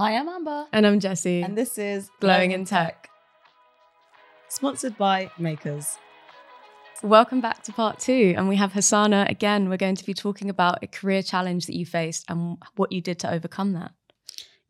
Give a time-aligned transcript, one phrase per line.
[0.00, 0.66] Hi, I'm Amber.
[0.72, 1.42] And I'm Jessie.
[1.42, 3.10] And this is Glowing in Tech.
[4.48, 5.98] Sponsored by Makers.
[7.02, 8.32] Welcome back to part two.
[8.34, 9.68] And we have Hosanna again.
[9.68, 13.02] We're going to be talking about a career challenge that you faced and what you
[13.02, 13.92] did to overcome that.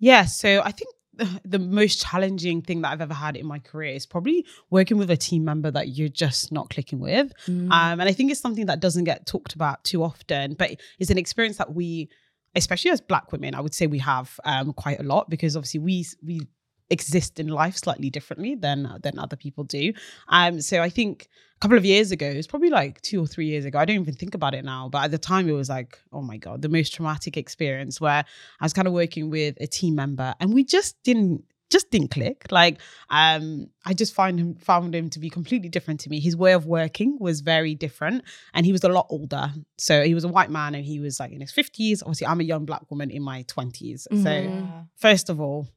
[0.00, 3.60] Yeah, so I think the, the most challenging thing that I've ever had in my
[3.60, 7.32] career is probably working with a team member that you're just not clicking with.
[7.46, 7.70] Mm.
[7.70, 11.10] Um, and I think it's something that doesn't get talked about too often, but it's
[11.10, 12.10] an experience that we,
[12.54, 15.80] especially as Black women, I would say we have um, quite a lot because obviously
[15.80, 16.40] we we
[16.90, 19.92] exist in life slightly differently than than other people do.
[20.28, 23.46] Um, so I think a couple of years ago, it's probably like two or three
[23.46, 23.78] years ago.
[23.78, 26.22] I don't even think about it now, but at the time it was like, oh
[26.22, 28.24] my god, the most traumatic experience where
[28.60, 32.10] I was kind of working with a team member and we just didn't just didn't
[32.10, 32.46] click.
[32.50, 36.20] Like, um, I just find him found him to be completely different to me.
[36.20, 39.52] His way of working was very different, and he was a lot older.
[39.78, 42.02] So he was a white man, and he was like in his fifties.
[42.02, 44.88] Obviously, I'm a young black woman in my 20s So Mhm.
[44.96, 45.68] first of all,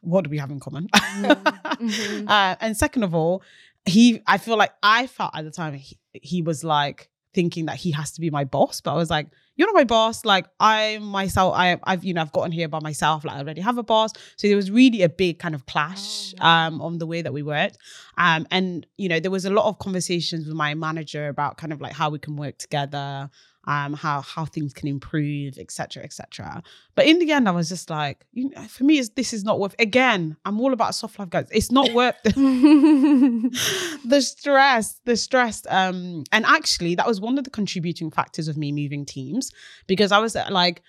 [0.00, 0.88] what do we have in common?
[0.88, 2.24] Mhm.
[2.28, 3.42] uh, and second of all,
[3.84, 7.76] he, I feel like I felt at the time he, he was like thinking that
[7.76, 9.28] he has to be my boss, but I was like,
[9.62, 10.24] you're not my boss.
[10.24, 13.24] Like I myself, I, I've, you know, I've gotten here by myself.
[13.24, 14.10] Like I already have a boss.
[14.36, 17.32] So there was really a big kind of clash Oh, um, on the way that
[17.32, 17.78] we worked.
[18.18, 21.72] Um, and you know, there was a lot of conversations with my manager about kind
[21.72, 23.30] of like how we can work together,
[23.66, 26.62] um, how how things can improve, etc., etc.
[26.94, 29.60] But in the end, I was just like, you know, for me, this is not
[29.60, 29.74] worth.
[29.78, 31.48] Again, I'm all about soft life, guys.
[31.52, 32.32] It's not worth the,
[34.04, 35.62] the stress, the stress.
[35.68, 39.52] Um, and actually, that was one of the contributing factors of me moving teams
[39.86, 40.82] because I was uh, like,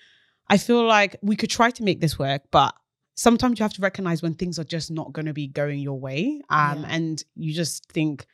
[0.48, 2.74] I feel like we could try to make this work, but
[3.14, 5.98] sometimes you have to recognize when things are just not going to be going your
[5.98, 6.40] way.
[6.50, 6.86] Um, Yeah.
[6.90, 8.26] and you just think.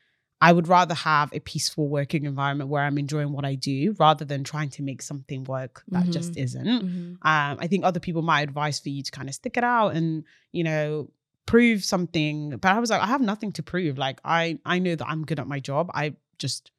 [0.43, 4.25] I would rather have a peaceful working environment where I'm enjoying what I do rather
[4.25, 6.67] than trying to make something work that just isn't.
[6.67, 7.11] Mhm.
[7.23, 9.91] Um, I think other people might advise for you to kind of stick it out
[9.95, 11.11] and you know
[11.47, 12.51] prove something.
[12.51, 13.99] But I was like, I have nothing to prove.
[13.99, 15.91] Like I I know that I'm good at my job.
[15.95, 16.71] I just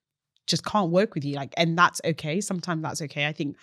[0.47, 1.35] just can't work with you.
[1.35, 2.41] Like, and that's okay.
[2.41, 3.27] Sometimes that's okay.
[3.27, 3.57] I think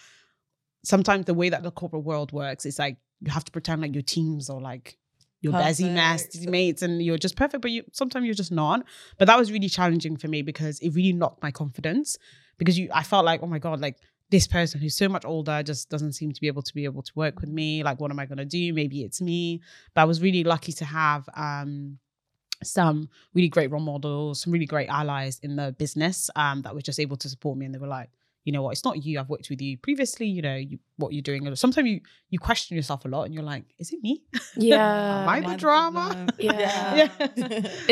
[0.84, 3.94] sometimes the way that the corporate world works is like you have to pretend like
[3.94, 4.96] your teams are like
[5.40, 8.84] your busy mess mates and you're just perfect, but you sometimes you're just not.
[9.18, 12.18] But that was really challenging for me because it really knocked my confidence
[12.58, 13.96] because you I felt like, oh my God, like
[14.30, 17.02] this person who's so much older just doesn't seem to be able to be able
[17.02, 17.82] to work with me.
[17.82, 18.72] Like, what am I gonna do?
[18.72, 19.60] Maybe it's me.
[19.94, 21.98] But I was really lucky to have um
[22.64, 26.82] some really great role models, some really great allies in the business um that were
[26.82, 28.10] just able to support me and they were like,
[28.48, 29.20] you know what, it's not you.
[29.20, 31.54] I've worked with you previously, you know, you, what you're doing.
[31.54, 32.00] Sometimes you
[32.30, 34.22] you question yourself a lot and you're like, is it me?
[34.56, 35.22] Yeah.
[35.24, 36.06] Am I the drama?
[36.38, 36.94] Yeah.
[36.94, 37.08] Yeah.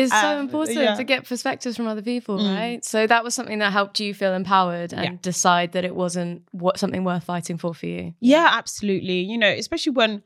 [0.00, 0.94] It's so Um, important yeah.
[0.94, 2.56] to get perspectives from other people, Mm.
[2.56, 2.84] right?
[2.92, 5.18] So that was something that helped you feel empowered and Yeah.
[5.20, 8.14] decide that it wasn't what something worth fighting for for you.
[8.20, 9.20] Yeah, absolutely.
[9.30, 10.22] You know, especially when,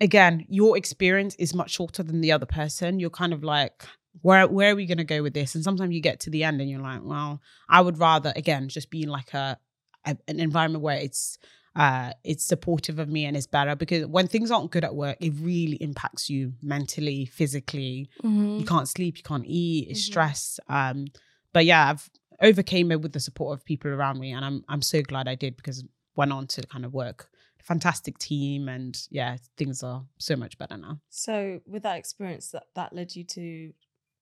[0.00, 3.00] again, your experience is much shorter than the other person.
[3.00, 3.82] You're kind of like,
[4.22, 5.56] where where are we going to go with this?
[5.56, 8.68] And sometimes you get to the end and you're like, well, I would rather again
[8.68, 9.58] just be in like a,
[10.04, 11.38] a an environment where it's
[11.76, 15.16] uh it's supportive of me and it's better because when things aren't good at work,
[15.20, 18.08] it really impacts you mentally, physically.
[18.22, 18.58] Mm-hmm.
[18.60, 20.04] You can't sleep, you can't eat, it's Mhm.
[20.04, 20.60] stress.
[20.68, 21.06] Um,
[21.52, 22.08] but yeah, I've
[22.40, 25.34] overcame it with the support of people around me, and I'm I'm so glad I
[25.34, 25.84] did because
[26.16, 27.28] went on to kind of work
[27.62, 32.64] fantastic team and yeah things are so much better now So, with that experience, that
[32.74, 33.72] that led you to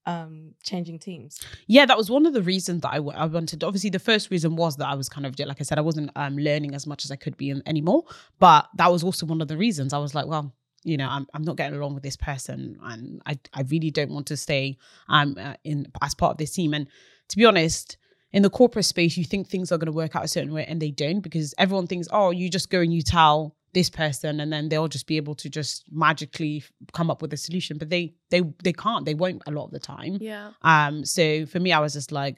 [0.06, 1.40] um changing teams.
[1.66, 4.30] yeah that was one of the reasons that I, w- I wanted obviously the first
[4.30, 6.86] reason was that i was kind of like i said i wasn't um, learning as
[6.86, 8.04] much as i could be in, anymore
[8.40, 10.52] but that was also one of the reasons i was like well
[10.82, 14.10] you know i'm, I'm not getting along with this person and i, I really don't
[14.10, 14.76] want to stay
[15.08, 16.88] um, uh, in as part of this team and
[17.28, 17.96] to be honest
[18.32, 20.64] in the corporate space you think things are going to work out a certain way
[20.66, 24.40] and they don't because everyone thinks oh you just go and you tell this person
[24.40, 27.88] and then they'll just be able to just magically come up with a solution but
[27.88, 30.50] they they they can't they won't a lot of the time Yeah.
[30.62, 32.36] um, so for me, I was just like,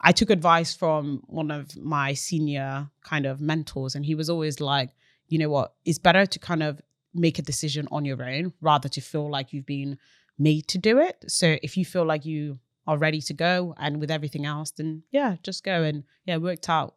[0.00, 4.60] I took advice from one of my senior kind of mentors, and he was always
[4.60, 4.90] like,
[5.28, 6.80] you know what, it's better to kind of
[7.14, 9.96] make a decision on your own rather to feel like you've been
[10.38, 11.24] made to do it.
[11.28, 15.04] So if you feel like you are ready to go and with everything else, then
[15.12, 15.84] yeah, just go.
[15.84, 16.96] And yeah, worked out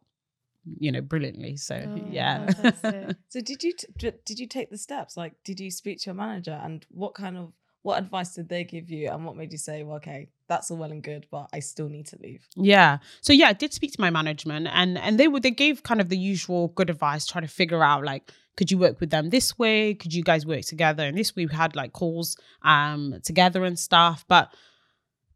[0.78, 1.56] you know, brilliantly.
[1.56, 2.46] So Oh, yeah.
[3.28, 5.16] So did you t- did you take the steps?
[5.16, 8.64] Like, did you speak to your manager, and what kind of what advice did they
[8.64, 11.48] give you, and what made you say, well, okay, that's all well and good, but
[11.52, 12.46] I still need to leave?
[12.56, 12.98] Yeah.
[13.20, 16.00] So yeah, I did speak to my management and and they would they gave kind
[16.00, 19.30] of the usual good advice, trying to figure out like could you work with them
[19.30, 19.94] this way?
[19.94, 21.04] Could you guys work together?
[21.06, 24.24] And this we had like calls um together and stuff.
[24.26, 24.52] But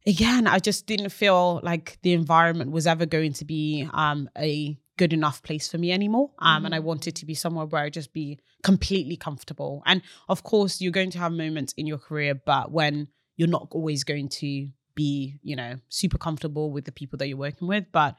[0.06, 4.76] again, I just didn't feel like the environment was ever going to be um a
[4.96, 6.30] good enough place for me anymore.
[6.38, 9.82] Um and I wanted to be somewhere where I just be completely comfortable.
[9.86, 13.68] And of course you're going to have moments in your career, but when you're not
[13.70, 17.86] always going to be, you know, super comfortable with the people that you're working with.
[17.92, 18.16] But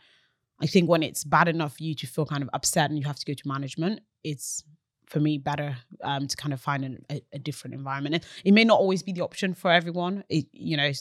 [0.61, 3.05] I think when it's bad enough for you to feel kind of upset and you
[3.05, 4.63] have to go to management, it's
[5.05, 8.15] for me better um, to kind of find an, a, a different environment.
[8.15, 10.23] And it may not always be the option for everyone.
[10.29, 10.91] It, you know,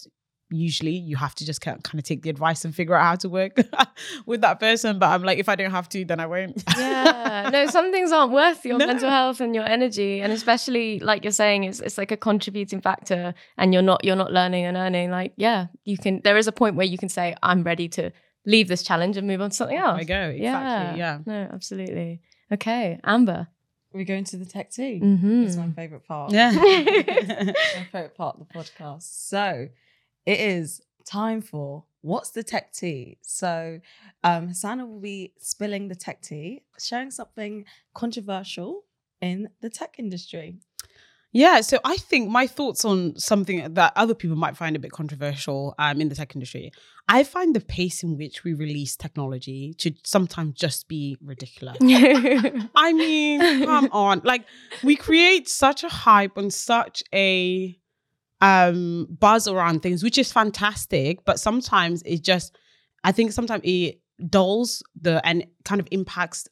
[0.52, 3.28] usually you have to just kind of take the advice and figure out how to
[3.28, 3.56] work
[4.26, 4.98] with that person.
[4.98, 6.62] But I'm like, if I don't have to, then I won't.
[6.76, 8.86] yeah no some things aren't worth your No.
[8.86, 12.80] mental health and your energy and especially like you're saying it's, it's like a contributing
[12.80, 16.46] factor and you're not you're not learning and earning like yeah you can there is
[16.46, 18.10] a point where you can say i'm ready to
[18.46, 20.98] leave this challenge and move on to something else I go exactly.
[20.98, 21.18] Yeah.
[21.26, 22.20] no absolutely
[22.52, 23.48] okay amber
[23.92, 25.00] We go into the tech tea.
[25.02, 25.44] mm-hmm.
[25.44, 26.32] It's my favorite part.
[26.32, 26.50] Yeah.
[26.52, 29.02] my favorite part of the podcast.
[29.28, 29.68] So
[30.26, 33.18] it is time for what's the tech tea.
[33.22, 33.80] So
[34.24, 37.64] um Hosanna will be spilling the tech tea, sharing something
[37.94, 38.84] controversial
[39.20, 40.56] in the tech industry.
[41.34, 44.92] Yeah, so I think my thoughts on something that other people might find a bit
[44.92, 46.72] controversial um, in the tech industry.
[47.08, 51.78] I find the pace in which we release technology to sometimes just be ridiculous.
[51.80, 54.20] I mean, come on.
[54.24, 54.44] Like
[54.82, 57.78] we create such a hype and such a
[58.42, 62.56] um buzz around things, which is fantastic, but sometimes it just
[63.04, 66.48] I think sometimes it dulls the and kind of impacts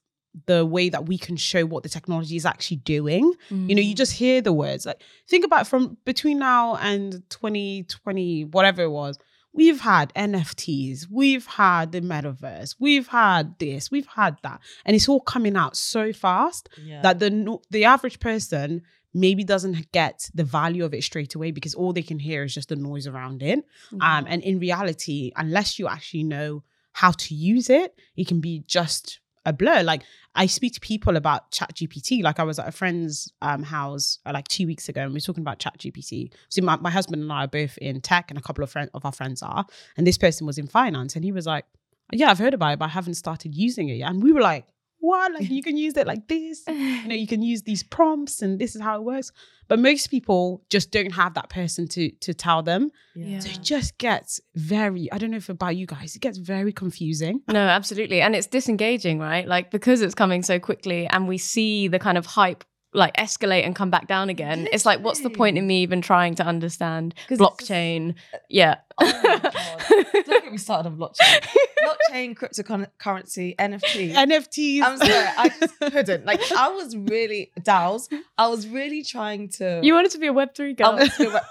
[0.46, 3.32] the way that we can show what the technology is actually doing.
[3.50, 4.86] You know, you just hear the words.
[4.86, 9.18] Like think about from between now and 2020, whatever it was,
[9.52, 14.60] we've had NFTs, we've had the metaverse, we've had this, we've had that.
[14.84, 17.02] And it's all coming out so fast Yeah.
[17.02, 21.74] that the the average person maybe doesn't get the value of it straight away because
[21.74, 23.58] all they can hear is just the noise around it.
[24.00, 26.62] Um, and in reality, unless you actually know
[26.92, 29.82] how to use it, it can be just a blur.
[29.82, 30.02] Like
[30.34, 32.22] I speak to people about Chat GPT.
[32.22, 35.16] Like I was at a friend's um, house uh, like two weeks ago, and we
[35.16, 36.32] were talking about Chat GPT.
[36.48, 38.90] So my, my husband and I are both in tech, and a couple of friends
[38.94, 39.64] of our friends are.
[39.96, 41.64] And this person was in finance, and he was like,
[42.12, 44.42] "Yeah, I've heard about it, but I haven't started using it yet." And we were
[44.42, 44.66] like,
[45.00, 45.32] "What?
[45.32, 46.62] Like you can use it like this?
[46.68, 49.32] you know, you can use these prompts, and this is how it works."
[49.68, 52.90] But most people just don't have that person to to tell them.
[53.14, 53.38] yeah.
[53.38, 56.72] So it just gets very, I don't know if about you guys, it gets very
[56.72, 57.42] confusing.
[57.48, 58.20] No, absolutely.
[58.20, 59.46] And it's disengaging, right?
[59.46, 63.64] Like because it's coming so quickly and we see the kind of hype like escalate
[63.64, 64.68] and come back down again.
[64.72, 68.14] It's like, what's the point in me even trying to understand 'Cause it's just- blockchain?
[68.34, 68.76] Uh, yeah.
[68.98, 70.06] Oh my God.
[70.26, 71.46] Don't get me started on blockchain.
[71.84, 74.12] blockchain, cryptocurrency, NFT.
[74.14, 74.82] NFTs.
[74.82, 76.24] I'm sorry, I just couldn't.
[76.26, 78.08] Like, I was really DAOs.
[78.36, 79.80] I was really trying to.
[79.82, 80.96] you wanted to be a Web3 I girl.
[80.96, 81.42] went through a-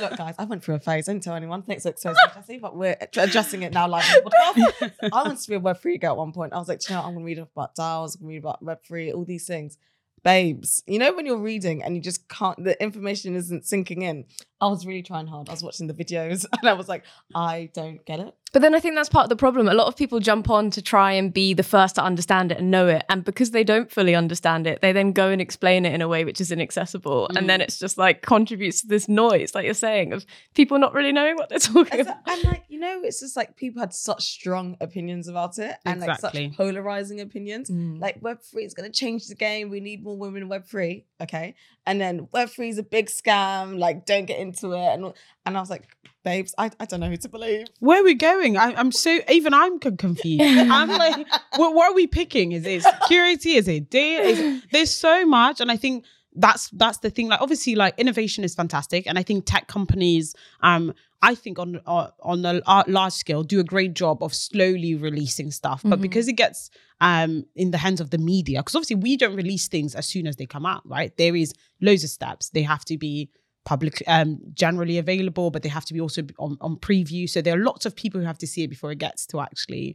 [0.00, 1.08] Look, guys, I went through a phase.
[1.08, 1.62] I didn't tell anyone.
[1.62, 4.92] Thanks, so so Jessie, but we're addressing it now live on the podcast.
[5.12, 6.52] I wanted to be a Web3 girl at one point.
[6.52, 7.04] I was like, "Do you know.
[7.06, 9.78] I'm going to read about DAOs, I'm going to read about Web3, all these things.
[10.22, 14.24] Babes, you know, when you're reading and you just can't, the information isn't sinking in.
[14.60, 15.48] I was really trying hard.
[15.48, 18.34] I was watching the videos and I was like, I don't get it.
[18.50, 19.68] But then I think that's part of the problem.
[19.68, 22.58] A lot of people jump on to try and be the first to understand it
[22.58, 23.04] and know it.
[23.10, 26.08] And because they don't fully understand it, they then go and explain it in a
[26.08, 27.28] way which is inaccessible.
[27.36, 30.24] And then it's just like contributes to this noise, like you're saying, of
[30.54, 32.26] people not really knowing what they're talking And, about.
[32.26, 35.76] so- and like, you know, it's just like people had such strong opinions about it
[35.84, 36.44] and Exactly.
[36.44, 37.68] like such polarizing opinions.
[37.70, 38.00] Mm.
[38.00, 39.68] Like Web3 is going to change the game.
[39.68, 41.04] We need more women in Web3.
[41.20, 41.54] Okay.
[41.86, 43.78] And then Web3 is a big scam.
[43.78, 44.86] Like, don't get into it.
[44.94, 45.12] And,
[45.46, 45.84] and I was like,
[46.24, 47.66] babes, I, I don't know who to believe.
[47.80, 48.56] Where are we going?
[48.56, 50.42] I, I'm so, even I'm confused.
[50.42, 51.26] I'm like,
[51.56, 52.52] what, what are we picking?
[52.52, 53.52] Is it security?
[53.54, 54.22] Is it data?
[54.24, 55.60] Is it, there's so much.
[55.60, 59.22] And I think that's that's the thing like obviously like innovation is fantastic and i
[59.24, 63.94] think tech companies um i think on uh, on a large scale do a great
[63.94, 66.02] job of slowly releasing stuff but Mhm.
[66.02, 69.66] because it gets um in the hands of the media because obviously we don't release
[69.68, 72.84] things as soon as they come out right there is loads of steps they have
[72.84, 73.30] to be
[73.72, 74.30] public um
[74.64, 77.84] generally available but they have to be also on, on preview so there are lots
[77.86, 79.86] of people who have to see it before it gets to actually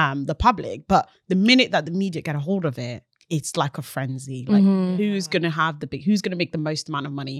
[0.00, 3.56] um the public but the minute that the media get a hold of it it's
[3.56, 4.96] like a frenzy like Mhm.
[4.98, 7.38] who's going to have the big who's to make the most amount of money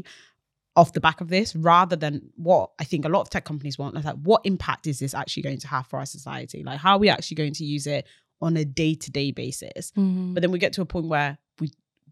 [0.81, 2.15] off the back of this rather than
[2.49, 5.45] what i think a lot of tech companies want like what impact is this actually
[5.49, 8.05] going to have for our society like how are we actually going to use it
[8.43, 9.93] on a day-to-day basis.
[9.97, 10.35] Mhm.
[10.35, 11.39] But then we get to a point where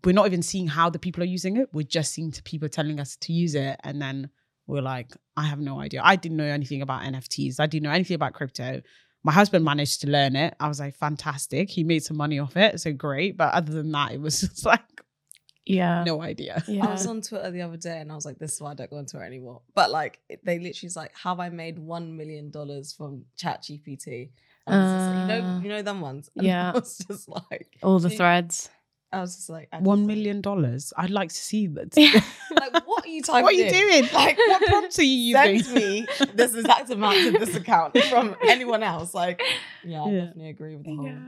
[0.05, 1.69] we're not even seeing how the people are using it.
[1.73, 4.31] We're just seeing to people telling us to use it, and then
[4.67, 6.01] we're like, I have no idea.
[6.03, 7.61] I didn't know anything about NFTs.
[7.61, 8.81] I didn't know anything about crypto.
[9.23, 10.55] My husband managed to learn it.
[10.61, 11.71] I was like, fantastic.
[11.71, 13.37] He made some money off it, so great.
[13.37, 14.83] But other than that, it was just like
[15.67, 16.05] yeah.
[16.05, 16.63] no idea.
[16.67, 16.87] Yeah.
[16.87, 18.75] I was on Twitter the other day and I was like, this is why I
[18.75, 19.63] don't go on Twitter anymore.
[19.75, 22.53] But like, they literally was like, have I made $1 million
[22.97, 24.31] from Chat GPT?
[24.67, 26.31] And I like, you know, Uh, you know them ones.
[26.37, 26.71] And yeah.
[26.71, 28.71] I was just like, All the See, threads.
[29.15, 30.93] I was just like, One million dollars.
[30.97, 31.95] I'd like to see that.
[32.51, 33.43] Like, what are you typing?
[33.45, 33.73] what are you in?
[33.73, 34.09] doing?
[34.13, 35.63] Like, what prompts are you using?
[35.63, 39.15] Send me this exact amount to this account from anyone else.
[39.15, 39.43] Like,
[39.85, 41.19] yeah, I definitely agree with the whole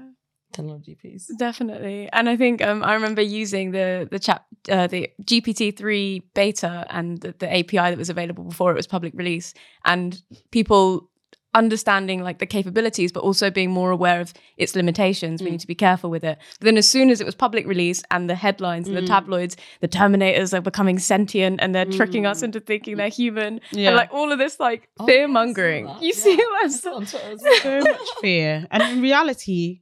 [0.52, 1.31] technology piece.
[1.38, 6.23] Definitely, and I think um, I remember using the the chat uh, the GPT three
[6.35, 11.11] beta and the, the API that was available before it was public release, and people
[11.57, 15.43] understanding like the capabilities, but also being more aware of its limitations.
[15.43, 15.53] We Mm.
[15.53, 16.39] need to be careful with it.
[16.61, 19.07] But then, as soon as it was public release and the headlines and the Mm.
[19.09, 22.45] tabloids, the Terminators are becoming sentient and they're tricking us Mm.
[22.45, 23.89] into thinking they're human, Yeah.
[23.89, 25.89] and like all of this like Oh, fear mongering.
[26.01, 26.71] You Yeah, see that?
[26.73, 28.67] saw it on Twitter as so much fear.
[28.71, 29.81] And in reality,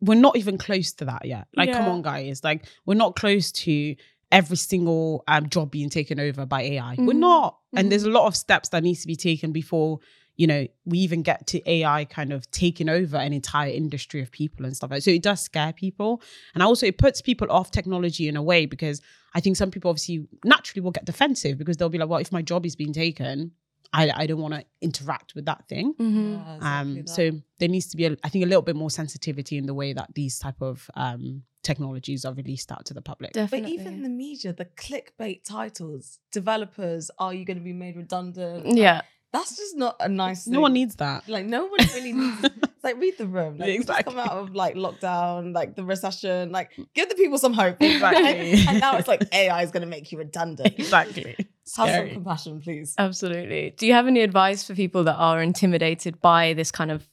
[0.00, 1.46] we're not even close to that yet.
[1.56, 2.42] Like, come on, guys.
[2.44, 3.96] Like, we're not close to
[4.30, 6.94] every single um, job being taken over by AI.
[6.98, 7.18] We're Mhm.
[7.30, 7.58] not.
[7.76, 9.98] And there's a lot of steps that needs to be taken before,
[10.36, 14.30] you know, we even get to AI kind of taking over an entire industry of
[14.32, 15.02] people and stuff like that.
[15.04, 16.20] So it does scare people.
[16.54, 19.00] And also it puts people off technology in a way because
[19.34, 22.32] I think some people obviously naturally will get defensive because they'll be like, well, if
[22.32, 23.52] my job is being taken,
[23.92, 26.32] I, I don't want to interact with that thing Mhm.
[26.32, 27.08] Yeah, exactly um that.
[27.08, 29.74] so there needs to be a, i think a little bit more sensitivity in the
[29.74, 34.02] way that these type of um technologies are released out to the public But even
[34.02, 38.76] the media, the clickbait titles, developers, are you going to be made redundant?
[38.76, 39.02] yeah.
[39.34, 42.36] That's just not a nice no one needs that Like no one really needs.
[42.62, 43.58] It's like read the room.
[43.58, 44.12] Like, exactly.
[44.12, 44.14] Exactly.
[44.14, 46.52] come out of like lockdown, like the recession.
[46.52, 47.78] Like give the people some hope.
[47.80, 48.64] Exactly.
[48.68, 50.78] and now it's like AI is going to make you redundant.
[50.78, 51.34] exactly
[51.76, 52.94] Have some compassion, please.
[52.96, 53.74] Absolutely.
[53.76, 57.08] Do you have any advice for people that are intimidated by this kind of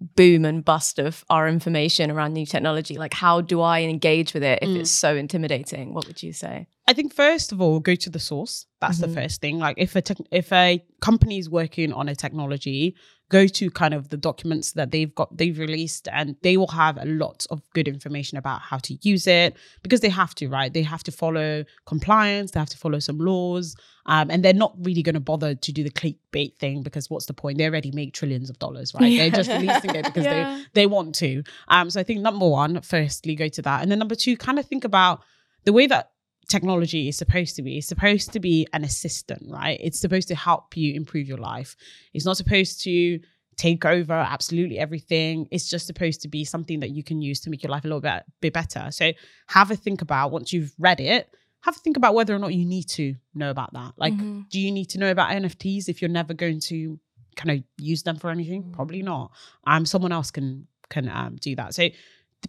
[0.00, 2.96] boom and bust of our information around new technology?
[2.98, 4.80] Like, how do I engage with it if Mm.
[4.80, 5.94] it's so intimidating?
[5.94, 6.66] What would you say?
[6.86, 8.66] I think first of all, go to the source.
[8.80, 9.00] That's Mhm.
[9.02, 9.58] the first thing.
[9.58, 12.94] Like if a tech if a company is working on a technology,
[13.34, 16.96] go to kind of the documents that they've got they've released, and they will have
[16.98, 20.72] a lot of good information about how to use it because they have to, right?
[20.72, 22.52] They have to follow compliance.
[22.52, 23.74] They have to follow some laws,
[24.06, 27.26] um, and they're not really going to bother to do the clickbait thing because what's
[27.26, 27.58] the point?
[27.58, 29.10] They already make trillions of dollars, right?
[29.10, 29.22] Yeah.
[29.22, 30.56] They're just releasing it because Yeah.
[30.72, 31.42] they they want to.
[31.66, 34.60] Um, so I think number one, firstly, go to that, and then number two, kind
[34.60, 35.22] of think about
[35.64, 36.10] the way that
[36.48, 37.78] technology is supposed to be.
[37.78, 39.78] It's supposed to be an assistant, right?
[39.82, 41.76] It's supposed to help you improve your life.
[42.12, 43.20] It's not supposed to
[43.56, 45.46] take over absolutely everything.
[45.50, 47.88] It's just supposed to be something that you can use to make your life a
[47.88, 48.88] little bit, bit better.
[48.90, 49.12] So
[49.48, 51.28] have a think about once you've read it,
[51.60, 53.92] have a think about whether or not you need to know about that.
[53.96, 54.48] Like, Mhm.
[54.50, 56.98] do you need to know about NFTs if you're never going to
[57.36, 58.64] kind of use them for anything?
[58.64, 58.72] Mm.
[58.72, 59.32] Probably not.
[59.66, 61.74] Um, someone else can can um do that.
[61.74, 61.88] So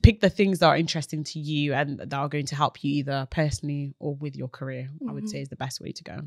[0.01, 2.91] pick the things that are interesting to you and that are going to help you
[2.95, 6.21] either personally or with your career, I would say is the best way to go.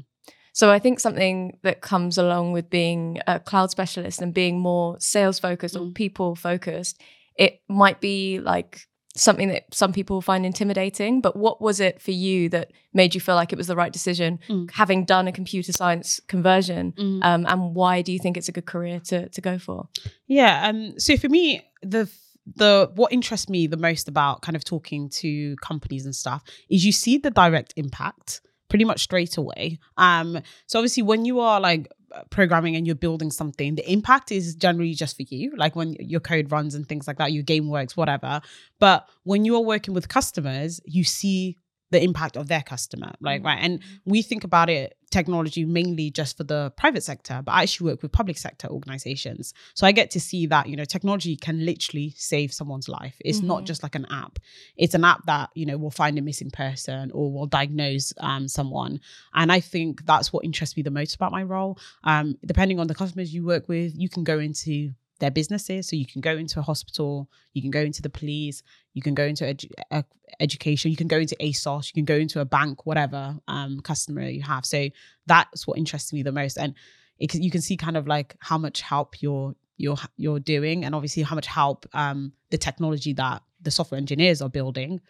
[0.53, 4.97] So I think something that comes along with being a cloud specialist and being more
[4.99, 5.95] sales focused or Mm.
[5.95, 7.01] people focused,
[7.37, 8.81] it might be like
[9.15, 11.21] something that some people find intimidating.
[11.21, 13.93] But what was it for you that made you feel like it was the right
[13.93, 14.71] decision, Mm.
[14.73, 16.95] having done a computer science conversion?
[17.23, 19.89] Um, and why do you think it's a good career to to go for?
[20.27, 20.69] Yeah.
[20.69, 20.99] Um.
[20.99, 22.09] So for me, the
[22.57, 26.85] the what interests me the most about kind of talking to companies and stuff is
[26.85, 29.79] you see the direct impact pretty much straight away.
[29.97, 30.41] Um.
[30.67, 31.89] So obviously, when you are like
[32.31, 35.53] programming and you're building something, the impact is generally just for you.
[35.57, 38.41] Like when your code runs and things like that, your game works, whatever.
[38.79, 41.57] But when you are working with customers, you see
[41.91, 43.59] the impact of their customer, like right.
[43.63, 47.91] And we think about it technology mainly just for the private sector, but I actually
[47.91, 49.55] work with public sector organizations.
[49.75, 53.17] So I get to see that, you know, technology can literally save someone's life.
[53.25, 53.67] It's not Mhm.
[53.67, 54.39] just like an app.
[54.77, 58.49] It's an app that, you know, will find a missing person or will diagnose um,
[58.49, 59.01] someone.
[59.33, 61.79] And I think that's what interests me the most about my role.
[62.05, 65.89] Um, depending on the customers you work with, you can go into their businesses.
[65.89, 68.63] So you can go into a hospital, you can go into the police,
[68.95, 70.05] you can go into edu-
[70.41, 74.23] education, you can go into ASOS, you can go into a bank, whatever um, customer
[74.23, 74.65] you have.
[74.65, 74.89] So
[75.27, 76.75] that's what interests me the most, and
[77.19, 80.95] it, you can see kind of like how much help you're you're you're doing, and
[80.95, 85.01] obviously how much help um, the technology that the software engineers are building.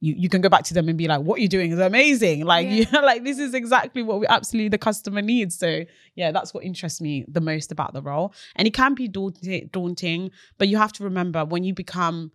[0.00, 2.44] You, you can go back to them and be like, what you're doing is amazing.
[2.44, 2.74] Like, Yeah.
[2.74, 5.58] you like this is exactly what we absolutely the customer needs.
[5.58, 8.32] So yeah, that's what interests me the most about the role.
[8.56, 12.30] And it can be daunting, daunting, but you have to remember when you become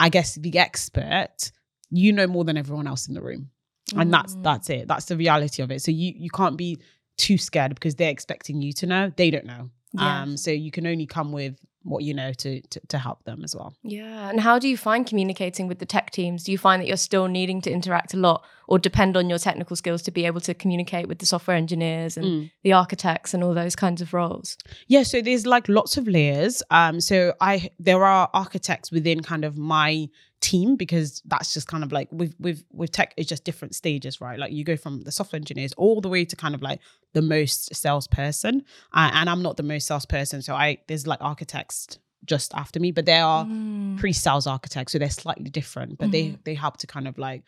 [0.00, 1.50] I guess the expert,
[1.90, 3.50] you know more than everyone else in the room.
[3.96, 4.42] And that's Mm.
[4.42, 4.88] that's it.
[4.88, 5.80] That's the reality of it.
[5.82, 6.78] So you you can't be
[7.16, 9.12] too scared because they're expecting you to know.
[9.16, 9.70] They don't know.
[9.94, 10.22] Yeah.
[10.22, 13.42] Um so you can only come with what you know to, to to help them
[13.44, 13.74] as well.
[13.82, 14.28] Yeah.
[14.28, 16.44] And how do you find communicating with the tech teams?
[16.44, 19.38] Do you find that you're still needing to interact a lot or depend on your
[19.38, 22.50] technical skills to be able to communicate with the software engineers and Mm.
[22.62, 24.56] the architects and all those kinds of roles?
[24.86, 26.62] Yeah, so there's like lots of layers.
[26.70, 30.08] Um, so I there are architects within kind of my
[30.40, 34.20] team because that's just kind of like with with with tech it's just different stages,
[34.20, 34.38] right?
[34.38, 36.78] Like you go from the software engineers all the way to kind of like
[37.14, 41.98] the most salesperson, uh, and I'm not the most salesperson, so I there's like architects
[42.24, 43.96] just after me, but there are Mm.
[43.96, 46.44] pre-sales architects, so they're slightly different, but they Mhm.
[46.44, 47.42] they help to kind of like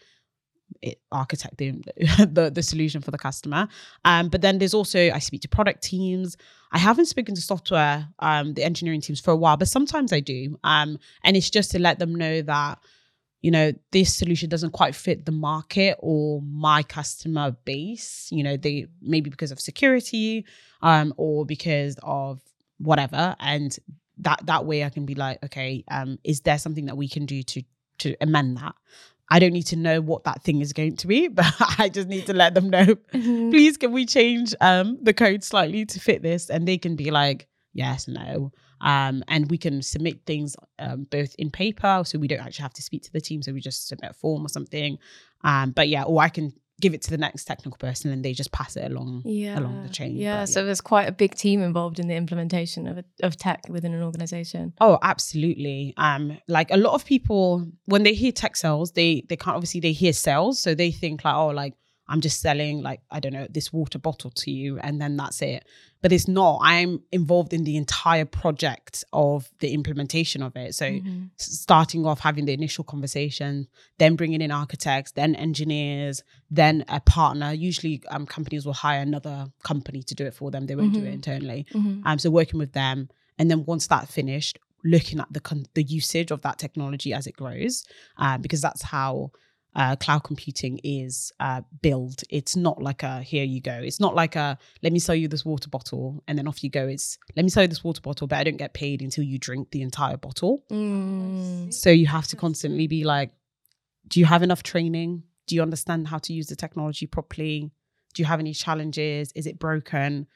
[0.83, 1.73] it, architect the,
[2.19, 3.69] the the solution for the customer.
[4.05, 6.37] Um, but then there's also I speak to product teams.
[6.73, 10.21] I haven't spoken to software um, the engineering teams for a while, but sometimes I
[10.21, 10.59] do.
[10.63, 12.79] Um, and it's just to let them know that
[13.43, 18.29] you know this solution doesn't quite fit the market or my customer base.
[18.31, 20.47] You know they maybe because of security
[20.83, 22.41] um, or because of
[22.79, 23.77] whatever, and
[24.19, 27.27] that that way I can be like, okay, um, is there something that we can
[27.27, 27.63] do to
[27.99, 28.75] to amend that?
[29.31, 31.47] I don't need to know what that thing is going to be, but
[31.79, 32.87] I just need to let them know.
[33.15, 33.51] Mhm.
[33.51, 36.51] Please, can we change um, the code slightly to fit this?
[36.51, 38.53] And they can be like, yes, no.
[38.81, 42.73] Um, and we can submit things um, both in paper, so we don't actually have
[42.75, 43.43] to speak to the team.
[43.43, 44.99] So we just submit a form or something.
[45.45, 48.33] Um, but yeah, or I can give it to the next technical person and they
[48.33, 49.59] just pass it along yeah.
[49.59, 50.17] along the chain.
[50.17, 50.43] Yeah.
[50.43, 53.63] But So there's quite a big team involved in the implementation of, a, of tech
[53.69, 54.73] within an organization.
[54.81, 55.95] Oh, absolutely.
[55.97, 59.81] Um, like a lot of people when they hear tech sales, they they can't obviously
[59.81, 61.75] they hear sales, so they think like, oh, like
[62.11, 65.41] I'm just selling like I don't know this water bottle to you, and then that's
[65.43, 65.65] it.
[66.03, 66.61] But it's not.
[66.63, 70.75] I'm involved in the entire project of the implementation of it.
[70.75, 71.31] So Mhm.
[71.37, 77.53] starting off having the initial conversation, then bringing in architects, then engineers, then a partner.
[77.53, 80.67] Usually, um, companies will hire another company to do it for them.
[80.67, 81.21] They won't do it Mhm.
[81.21, 81.67] internally.
[81.73, 82.03] Mhm.
[82.05, 85.83] Um, so working with them, and then once that's finished, looking at the con- the
[85.83, 87.85] usage of that technology as it grows,
[88.17, 89.31] um, because that's how
[89.75, 92.25] uh, cloud computing is uh, built.
[92.29, 93.73] It's not like a here you go.
[93.73, 96.71] It's not like a let me sell you this water bottle and then off you
[96.71, 96.89] go.
[96.89, 99.39] It's let me sell you this water bottle, but I don't get paid until you
[99.39, 100.65] drink the entire bottle.
[100.71, 101.73] Mm.
[101.73, 103.31] So you have to constantly be like,
[104.09, 105.23] do you have enough training?
[105.47, 107.71] Do you understand how to use the technology properly?
[108.15, 109.31] Do you have any challenges?
[109.37, 110.27] Is it broken?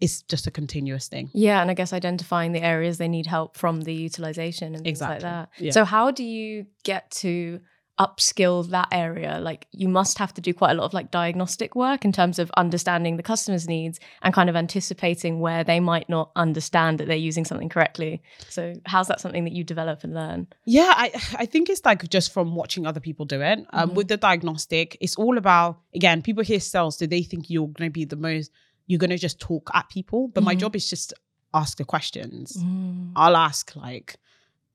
[0.00, 1.30] It's just a continuous thing.
[1.32, 5.00] Yeah, and I guess identifying the areas they need help from the utilization and things
[5.00, 5.50] like that.
[5.58, 5.70] Yeah.
[5.70, 7.60] So how do you get to
[7.98, 9.38] upskill that area?
[9.40, 12.38] Like you must have to do quite a lot of like diagnostic work in terms
[12.38, 17.06] of understanding the customer's needs and kind of anticipating where they might not understand that
[17.08, 18.22] they're using something correctly.
[18.48, 20.46] So how's that something that you develop and learn?
[20.64, 23.60] Yeah, I I think it's like just from watching other people do it.
[23.72, 23.94] Um, Mhm.
[23.94, 27.88] With the diagnostic, it's all about again, people hear sales, so they think you're going
[27.90, 28.50] to be the most.
[28.86, 30.60] You're going to just talk at people, but my Mhm.
[30.60, 31.14] job is just
[31.54, 32.56] ask the questions.
[32.56, 33.12] Mm.
[33.14, 34.16] I'll ask like,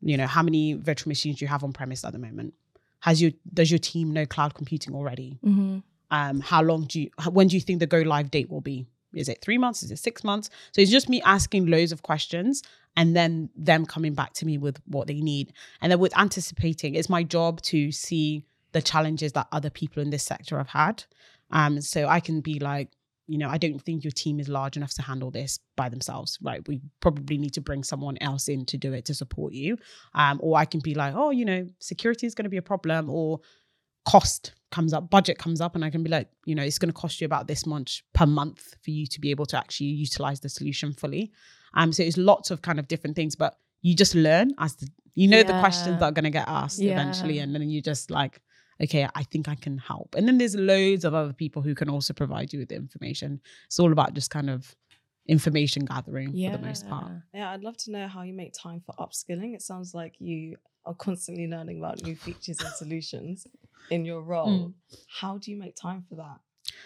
[0.02, 2.54] you know, how many virtual machines do you have on premise at the moment?
[3.02, 5.40] Has your does your team know cloud computing already?
[5.46, 5.84] Mhm.
[6.10, 8.86] um how long do you when do you think the go live date will be?
[9.14, 9.84] Is it three months?
[9.84, 10.50] Is it six months?
[10.74, 12.64] So it's just me asking loads of questions
[12.96, 15.54] and then them coming back to me with what they need.
[15.82, 20.10] And then with anticipating it's my job to see the challenges that other people in
[20.10, 21.04] this sector have had.
[21.52, 22.90] Um so i can be like
[23.28, 26.38] you know i don't think your team is large enough to handle this by themselves
[26.42, 26.68] right?
[26.68, 29.78] We probably need to bring someone else in to do it to support you.
[30.14, 32.62] Um or i can be like oh you know security is going to be a
[32.62, 33.40] problem or
[34.08, 36.90] cost comes up, budget comes up, and I can be like, you know, it's going
[36.90, 39.88] to cost you about this much per month for you to be able to actually
[39.88, 41.32] utilize the solution fully.
[41.74, 44.88] Um, so it's lots of kind of different things, but you just learn as the,
[45.16, 48.10] you know, the questions that are going to get asked eventually, and then you just
[48.10, 48.42] like,
[48.82, 50.16] okay, I think I can help.
[50.16, 53.42] And then there's loads of other people who can also provide you with the information.
[53.66, 54.76] It's all about just kind of
[55.28, 56.52] information gathering Yeah.
[56.52, 57.12] for the most part.
[57.34, 59.54] Yeah, I'd love to know how you make time for upskilling.
[59.56, 63.46] It sounds like you are constantly learning about new features and solutions
[63.90, 64.74] in your role.
[65.20, 66.40] How do you make time for that?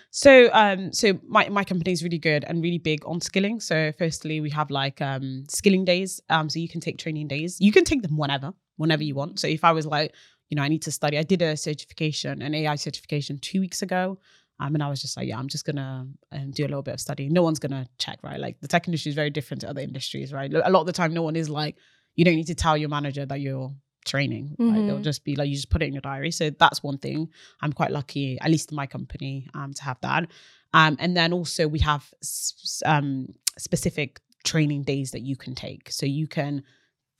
[0.09, 3.59] So um so my, my company is really good and really big on skilling.
[3.59, 6.21] So firstly we have like um skilling days.
[6.29, 7.57] Um so you can take training days.
[7.59, 9.39] You can take them whenever, whenever you want.
[9.39, 10.13] So if I was like,
[10.51, 13.81] you know, I need to study, I did a certification, an AI certification two weeks
[13.81, 14.19] ago.
[14.59, 16.93] Um, and I was just like, yeah, I'm just gonna um, do a little bit
[16.93, 17.33] of studying.
[17.33, 18.39] No one's gonna check, right?
[18.39, 20.53] Like the tech industry is very different to other industries, right?
[20.53, 21.77] A lot of the time, no one is like,
[22.15, 23.71] you don't need to tell your manager that you're
[24.05, 24.55] training.
[24.59, 24.85] Right?
[24.85, 26.31] They'll just be like, you just put it in your diary.
[26.31, 27.29] So that's one thing.
[27.61, 30.29] I'm quite lucky, at least in my company, um, to have that.
[30.73, 35.89] Um, and then also we have s- um, specific training days that you can take.
[35.91, 36.63] So you can,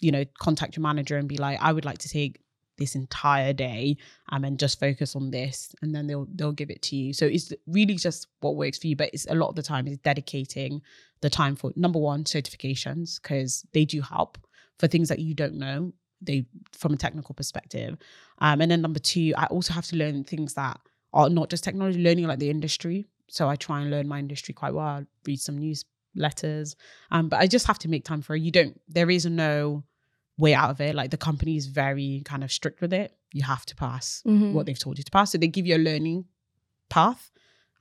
[0.02, 2.40] you know, contact your manager and be like, I would like to take
[2.78, 3.98] this entire day
[4.30, 7.14] um, and just focus on this and then they'll they'll give it to you.
[7.14, 9.88] So it's really just what works for you but it's a lot of the time
[9.88, 10.82] is dedicating
[11.22, 14.38] the time for number one certifications because they do help
[14.80, 17.98] for things that you don't know they from a technical perspective.
[18.40, 20.80] Um, and then number two i also have to learn things that
[21.14, 23.06] are not just technology learning like the industry.
[23.28, 26.76] So i try and learn my industry quite well I read some newsletters
[27.12, 28.42] um, but i just have to make time for it.
[28.42, 29.84] You don't there is no
[30.44, 30.94] way out of it.
[31.00, 33.10] Like the company is very kind of strict with it.
[33.34, 34.54] You have to pass Mhm.
[34.56, 35.32] what they've told you to pass.
[35.32, 36.26] So they give you a learning
[36.90, 37.32] path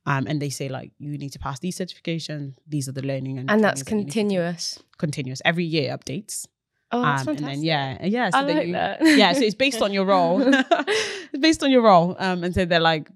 [0.07, 3.38] um, and they say like you need to pass these certifications these are the learning
[3.38, 4.79] and, And that's trainings that you need to do." continuous.
[4.99, 5.42] continuous.
[5.44, 6.46] Every year updates.
[6.92, 8.99] Oh, that's um, and then yeah yeah so I like you- that.
[9.23, 10.37] yeah so it's based on your role.
[11.33, 12.16] It's based on your role.
[12.18, 13.07] Um and so they're like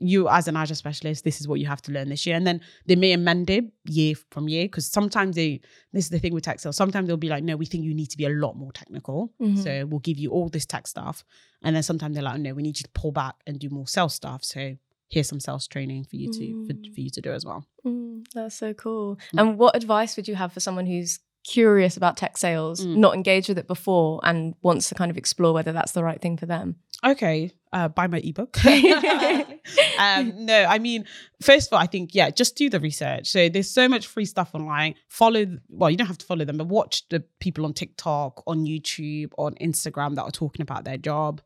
[0.00, 2.46] you as an azure specialist this is what you have to learn this year and
[2.46, 5.60] then they may amend it year from year because sometimes they
[5.92, 7.94] this is the thing with tech sales sometimes they'll be like no we think you
[7.94, 9.62] need to be a lot more technical Mhm.
[9.62, 11.24] so we'll give you all this tech stuff
[11.62, 13.86] and then sometimes they're like no we need you to pull back and do more
[13.86, 14.76] sales stuff so
[15.08, 16.94] here's some sales training for you to for, Mm.
[16.94, 19.16] for you to do as well Mm, that's so cool.
[19.34, 19.40] Mm.
[19.40, 22.96] And what advice would you have for someone who's curious about tech sales, Mm.
[22.96, 26.18] not engaged with it before, and wants to kind of explore whether that's the right
[26.20, 26.76] thing for them?
[27.04, 28.56] Okay uh buy my ebook
[29.98, 31.04] um no i mean
[31.42, 34.24] first of all i think yeah just do the research so there's so much free
[34.24, 37.72] stuff online follow well you don't have to follow them but watch the people on
[37.72, 41.40] tiktok on youtube on instagram that are talking about their job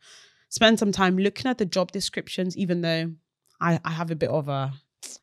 [0.51, 3.11] spend some time looking at the job descriptions even though
[3.61, 4.73] i i have a bit of a,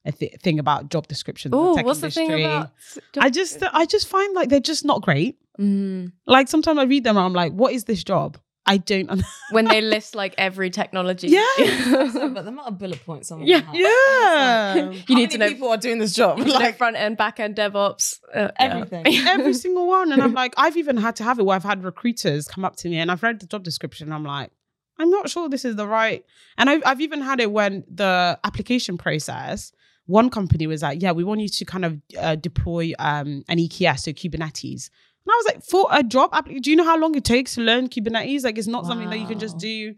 [0.05, 2.43] a th- thing about job descriptions in Oh, tech what's the thing industry.
[2.45, 2.71] about?
[3.19, 6.11] i just i just find like they're just not great Mm.
[6.27, 9.23] like sometimes i read them and i'm like what is this job i don't un-
[9.51, 11.27] when they list like every technology.
[11.27, 11.45] Yeah.
[12.15, 13.27] So, but the amount of bullet points.
[13.29, 13.59] Some of Yeah.
[13.61, 16.39] them have, yeah You How need to many know- people are doing this job.
[16.39, 19.05] like Like front end, back end, DevOps, uh, Everything.
[19.07, 19.25] Yeah.
[19.29, 20.11] every single one.
[20.11, 22.75] And I'm like, I've even had to have it where I've had recruiters come up
[22.77, 24.07] to me and I've read the job description.
[24.07, 24.51] And I'm like,
[24.97, 26.23] I'm not sure this is the right.
[26.57, 29.71] And I've, I've even had it when the application process,
[30.05, 33.57] one company was like, yeah, we want you to kind of uh, deploy um, an
[33.57, 34.89] EKS, so Kubernetes.
[35.25, 37.55] And I was like, for a job, applic- do you know how long it takes
[37.55, 38.43] to learn Kubernetes?
[38.43, 39.95] Like, it's not something that you can just do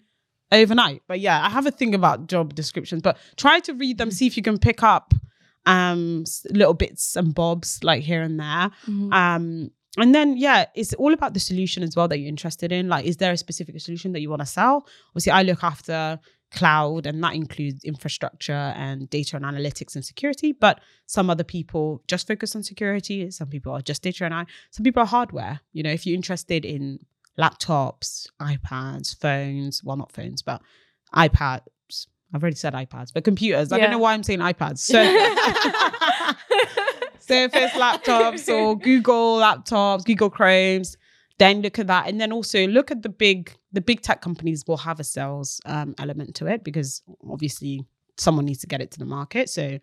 [0.52, 1.02] overnight.
[1.08, 4.26] But yeah, I have a thing about job descriptions, but try to read them, see
[4.28, 5.14] if you can pick up
[5.66, 9.12] um little bits and bobs like here and there Mhm.
[9.14, 12.88] um and then yeah it's all about the solution as well that you're interested in
[12.88, 16.20] like is there a specific solution that you want to sell obviously i look after
[16.58, 22.02] cloud and that includes infrastructure and data and analytics and security but some other people
[22.08, 23.30] just focus on security.
[23.30, 25.60] Some people are just data and i some people are hardware.
[25.74, 27.00] You know if you're interested in
[27.38, 30.62] laptops ipads phones well not phones but
[31.16, 32.08] ipads.
[32.34, 33.72] I've already said ipads but computers.
[33.72, 34.80] I don't know why i'm saying ipads.
[34.80, 35.04] So
[37.20, 40.98] Surface laptops or Google laptops, Google Chromes.
[41.40, 44.64] Then look at that, and then also look at the big the big tech companies
[44.68, 47.86] will have a sales um, element to it because obviously
[48.18, 49.50] someone needs to get it to the market.
[49.50, 49.78] So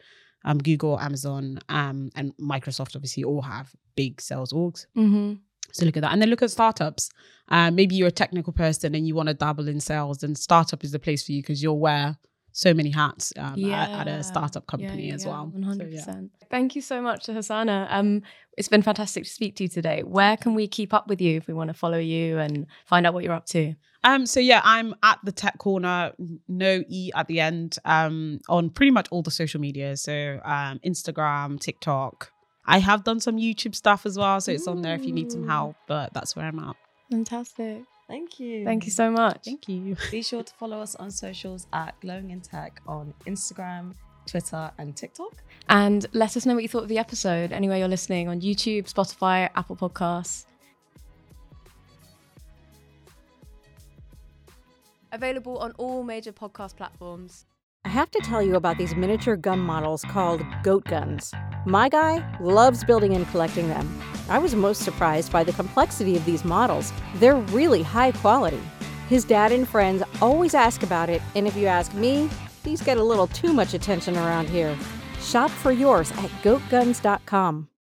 [0.45, 4.87] um, Google, Amazon, um, and Microsoft obviously all have big sales orgs.
[4.97, 5.39] Mhm.
[5.73, 7.11] So look at that, and then look at startups.
[7.49, 10.83] Uh, maybe you're a technical person and you want to dabble in sales, and startup
[10.85, 12.17] is the place for you because you're wear
[12.55, 15.53] so many hats um, at, at a startup company yeah, as yeah, well.
[15.53, 15.93] So, 100%.
[15.93, 16.47] yeah.
[16.51, 17.89] Thank you so much to Hosanna.
[17.91, 18.23] Um,
[18.57, 20.05] it's been fantastic to speak to you today.
[20.05, 23.09] Where can we keep up with you if we want to follow you and find
[23.09, 23.75] out what you're up to?
[24.05, 26.13] Um, so yeah, I'm at the TechCornr,
[26.47, 29.97] no e at the end, um, on pretty much all the social media.
[29.97, 32.31] So um, Instagram, TikTok.
[32.67, 35.33] I have done some YouTube stuff as well, so it's on there if you need
[35.33, 35.75] some help.
[35.89, 36.77] But that's where I'm at.
[37.11, 37.83] Fantastic.
[38.09, 38.65] Thank you.
[38.65, 39.45] Thank you so much.
[39.45, 39.97] Thank you.
[40.11, 43.95] Be sure to follow us on socials at Glowing in Tech on Instagram,
[44.27, 45.43] Twitter, and TikTok.
[45.69, 48.93] And let us know what you thought of the episode anywhere you're listening on YouTube,
[48.93, 50.45] Spotify, Apple Podcasts.
[55.13, 57.47] Available on all major podcast platforms.
[57.87, 61.33] I have to tell you about these miniature gun models called goat guns.
[61.67, 64.14] My guy loves building and collecting them.
[64.29, 66.93] I was most surprised by the complexity of these models.
[67.17, 68.61] They're really high quality.
[69.09, 72.31] His dad and friends always ask about it, and if you ask me,
[72.63, 74.77] these get a little too much attention around here.
[75.21, 77.69] Shop for yours at goatguns.com.